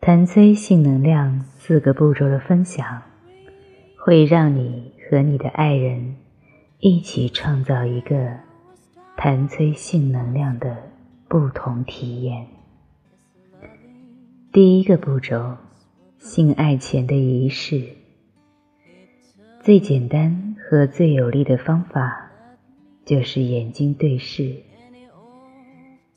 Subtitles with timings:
[0.00, 3.02] 谭崔性能量四个步骤的分享，
[3.98, 6.16] 会让你和你的爱人
[6.78, 8.38] 一起创造一个
[9.16, 10.76] 谭崔性能量的
[11.28, 12.46] 不同体验。
[14.52, 15.56] 第一个步骤，
[16.18, 17.96] 性爱前的仪式，
[19.62, 22.30] 最简单和最有力的方法
[23.04, 24.62] 就是眼睛对视。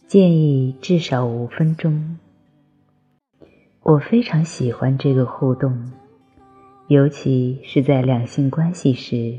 [0.07, 2.17] 建议至少五分钟。
[3.83, 5.91] 我非常喜欢这个互动，
[6.87, 9.37] 尤其是在两性关系时，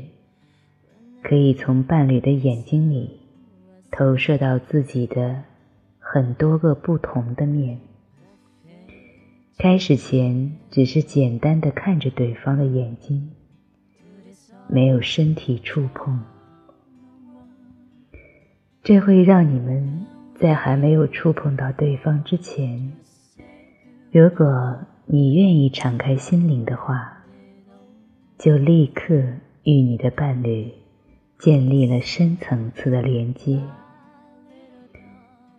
[1.23, 3.19] 可以从伴侣的眼睛里
[3.89, 5.41] 投射到自己的
[5.97, 7.79] 很多个不同的面。
[9.57, 13.31] 开始前只是简单的看着对方的眼睛，
[14.67, 16.19] 没有身体触碰，
[18.83, 19.98] 这会让你们。
[20.39, 22.93] 在还没有触碰到对方之前，
[24.09, 27.25] 如果你愿意敞开心灵的话，
[28.37, 29.13] 就立刻
[29.63, 30.71] 与你的伴侣
[31.37, 33.59] 建立了深层次的连接。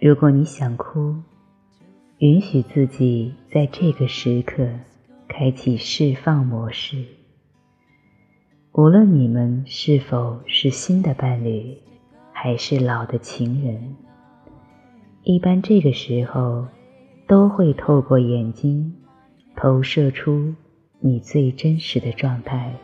[0.01, 1.15] 如果你想哭，
[2.17, 4.67] 允许自己在这个时刻
[5.29, 7.05] 开启释放模式。
[8.73, 11.77] 无论你们是否是新的伴侣，
[12.33, 13.95] 还是老的情人。
[15.23, 16.67] 一般这个时候，
[17.27, 18.95] 都会透过眼睛
[19.55, 20.55] 投射出
[20.99, 22.75] 你最真实的状态，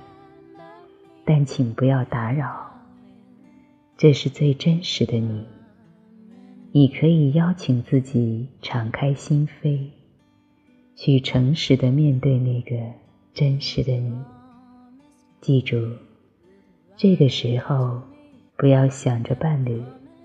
[1.24, 2.70] 但请不要打扰。
[3.96, 5.46] 这是最真实的你，
[6.72, 9.88] 你可以邀请自己敞开心扉，
[10.94, 12.76] 去诚实的面对那个
[13.32, 14.14] 真实的你。
[15.40, 15.78] 记住，
[16.96, 18.02] 这个时候
[18.58, 19.82] 不要想着伴侣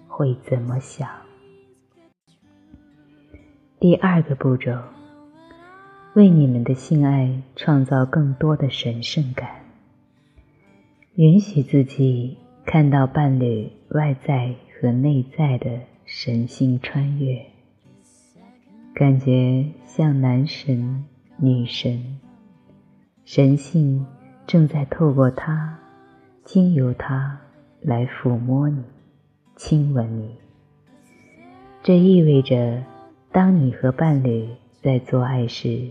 [0.10, 1.21] 会怎么想。
[3.82, 4.78] 第二个步骤，
[6.14, 9.50] 为你们的性爱创造更多的神圣感。
[11.16, 17.44] 允许自己看到伴侣外在和内在的神性穿越，
[18.94, 21.04] 感觉像男神、
[21.38, 22.20] 女神，
[23.26, 24.06] 神性
[24.46, 25.80] 正在透过他、
[26.44, 27.42] 经由他
[27.82, 28.84] 来抚摸你、
[29.56, 30.36] 亲吻你。
[31.82, 32.84] 这意味着。
[33.34, 34.46] 当你和伴侣
[34.82, 35.88] 在做爱时，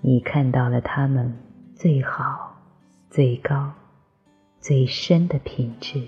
[0.00, 1.36] 你看到了他们
[1.74, 2.56] 最好、
[3.10, 3.74] 最高、
[4.58, 6.00] 最深的品质。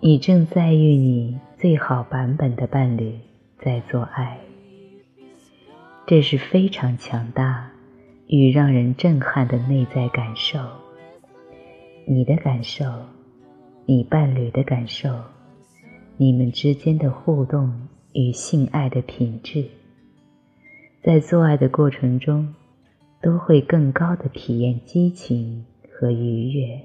[0.00, 3.18] 你正在与你最好版本的伴侣
[3.58, 4.38] 在做爱，
[6.06, 7.70] 这是非常强大
[8.26, 10.58] 与让人震撼的内在感受。
[12.06, 12.84] 你的感受，
[13.86, 15.08] 你伴侣的感受，
[16.18, 17.88] 你们之间的互动。
[18.18, 19.66] 与性爱的品质，
[21.02, 22.54] 在做爱的过程中，
[23.20, 26.80] 都会更高的体验激情和愉悦，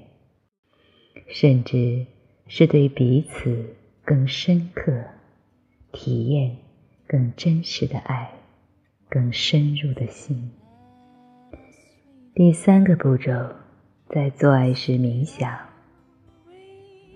[1.28, 2.04] 甚至
[2.46, 3.64] 是对彼此
[4.04, 4.92] 更深刻、
[5.90, 6.54] 体验
[7.06, 8.30] 更真实的爱、
[9.08, 10.50] 更深入的心。
[12.34, 13.32] 第三个步骤，
[14.10, 15.50] 在做爱时冥想。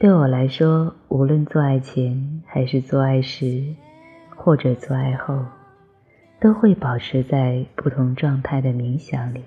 [0.01, 3.75] 对我来说，无论做爱前还是做爱时。
[4.47, 5.45] 或者做爱后，
[6.39, 9.43] 都会保持在不同状态的冥想里。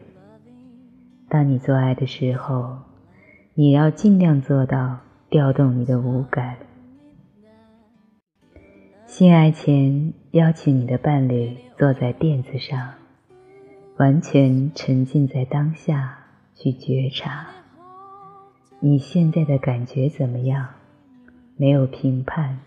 [1.29, 2.79] 当你做爱的时候，
[3.53, 4.97] 你要尽量做到
[5.29, 6.57] 调动你的五感。
[9.05, 12.95] 性爱前，邀请你的伴侣坐在垫子上，
[13.95, 16.17] 完全沉浸在当下，
[16.55, 17.47] 去觉察
[18.81, 20.67] 你现在的感觉怎么样，
[21.55, 22.59] 没有评判，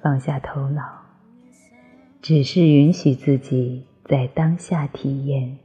[0.00, 1.03] 放下头脑。
[2.24, 5.58] 只是允许自己在当下体验，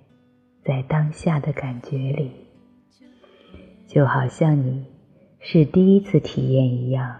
[0.62, 2.32] 在当下的感觉里，
[3.88, 4.86] 就好像你
[5.40, 7.16] 是第一次体验一样。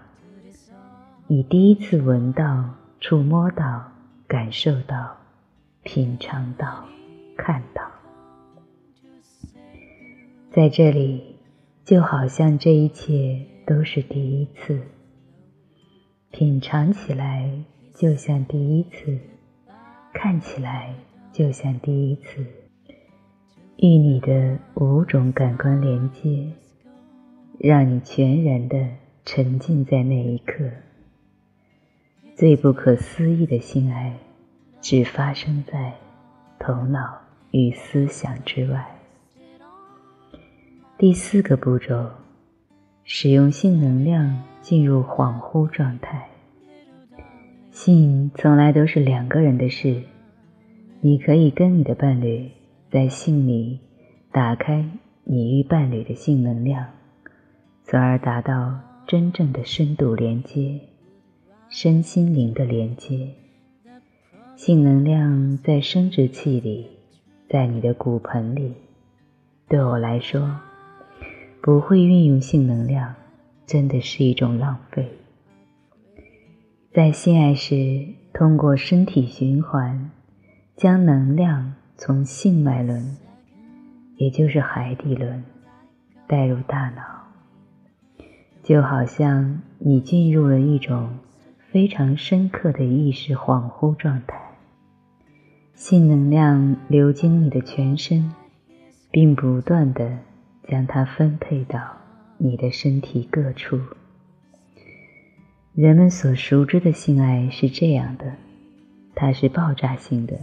[1.26, 2.68] 你第一次闻到、
[3.00, 3.90] 触摸到、
[4.26, 5.16] 感受到、
[5.84, 6.84] 品尝到、
[7.34, 7.90] 看到，
[10.50, 11.36] 在这里，
[11.86, 14.82] 就好像这一切都是第一次，
[16.30, 17.50] 品尝起来
[17.94, 19.18] 就像第一次。
[20.12, 20.94] 看起来
[21.32, 22.44] 就像第一次，
[23.76, 26.52] 与你的五种感官连接，
[27.58, 28.88] 让你全然的
[29.24, 30.68] 沉浸在那一刻。
[32.34, 34.16] 最不可思议的性爱，
[34.80, 35.94] 只发生在
[36.58, 37.18] 头脑
[37.50, 38.98] 与思想之外。
[40.98, 42.10] 第四个步骤，
[43.04, 46.29] 使用性能量进入恍惚状态。
[47.82, 50.02] 性从来都是两个人的事，
[51.00, 52.50] 你可以跟你的伴侣
[52.90, 53.80] 在性里
[54.30, 54.84] 打开
[55.24, 56.84] 你与伴侣的性能量，
[57.82, 60.78] 从而达到真正的深度连接，
[61.70, 63.30] 身心灵的连接。
[64.56, 66.86] 性能量在生殖器里，
[67.48, 68.74] 在你的骨盆里。
[69.70, 70.54] 对我来说，
[71.62, 73.14] 不会运用性能量，
[73.64, 75.08] 真的是一种浪费。
[76.92, 80.10] 在性爱时，通过身体循环，
[80.74, 83.16] 将能量从性脉轮，
[84.16, 85.44] 也就是海底轮，
[86.26, 87.04] 带入大脑，
[88.64, 91.16] 就好像你进入了一种
[91.70, 94.40] 非常深刻的意识恍惚状态。
[95.74, 98.34] 性能量流经你的全身，
[99.12, 100.18] 并不断的
[100.64, 101.78] 将它分配到
[102.36, 103.78] 你的身体各处。
[105.80, 108.34] 人们所熟知的性爱是这样的，
[109.14, 110.38] 它是爆炸性的，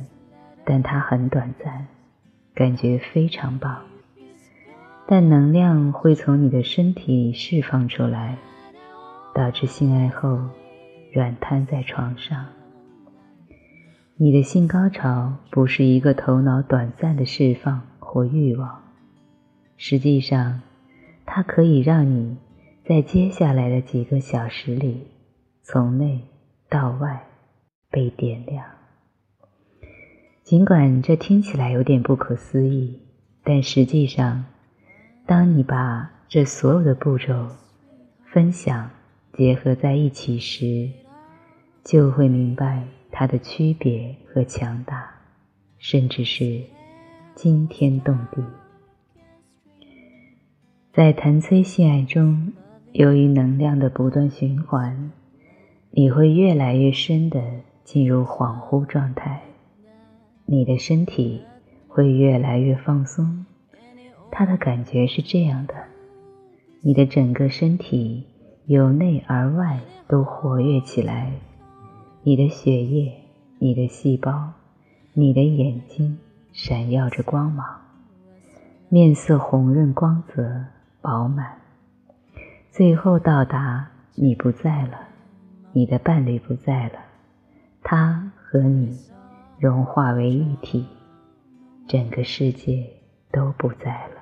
[0.66, 1.86] 但它很短暂，
[2.56, 3.84] 感觉非常棒。
[5.08, 8.40] 但能量会从你的身体释放出来，
[9.36, 10.42] 导致性爱后
[11.14, 12.48] 软瘫在床上。
[14.16, 18.82] 你的性高潮不是一个头脑短暂的释放或欲望，
[19.78, 20.64] 实际上，
[21.28, 22.38] 它可以让你
[22.84, 25.06] 在接下来的几个小时里。
[25.70, 26.24] 从内
[26.70, 27.28] 到外
[27.92, 28.64] 被点亮。
[30.42, 33.02] 尽管这听起来有点不可思议，
[33.44, 34.46] 但实际上，
[35.26, 37.50] 当你把这所有的步骤
[38.32, 38.90] 分享
[39.34, 40.90] 结合在一起时，
[41.84, 45.12] 就会明白它的区别和强大，
[45.80, 46.64] 甚至是
[47.36, 48.42] 惊天动地。
[50.94, 52.54] 在谈催性爱中，
[52.94, 55.12] 由于能量的不断循环。
[55.92, 57.42] 你会越来越深的
[57.84, 59.42] 进入恍惚状态，
[60.46, 61.42] 你的身体
[61.88, 63.46] 会越来越放松。
[64.30, 65.74] 它的感觉是这样的：
[66.82, 68.26] 你的整个身体
[68.66, 71.32] 由内而外都活跃起来，
[72.22, 73.12] 你的血液、
[73.58, 74.52] 你的细胞、
[75.14, 76.20] 你的眼睛
[76.52, 77.66] 闪耀着光芒，
[78.90, 80.66] 面色红润、光泽、
[81.02, 81.58] 饱满，
[82.70, 85.08] 最后到达你不在了。
[85.78, 86.94] 你的伴侣不在了，
[87.84, 88.98] 他和你
[89.60, 90.84] 融化为一体，
[91.88, 92.84] 整个世界
[93.32, 94.16] 都不在了。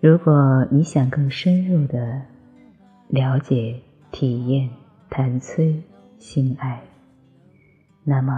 [0.00, 2.22] 如果你想更深入的
[3.08, 3.78] 了解、
[4.10, 4.70] 体验
[5.10, 5.82] 谈催
[6.18, 6.82] 性爱，
[8.02, 8.32] 那么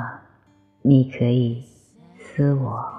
[0.82, 1.62] 你可以
[2.18, 2.95] 私我。